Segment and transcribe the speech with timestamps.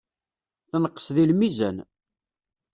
[0.69, 1.77] Tenqes deg lmizan.